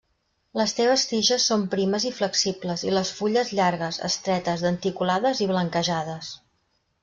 [0.59, 6.35] Les seves tiges són primes i flexibles i les fulles llargues, estretes, denticulades i blanquejades.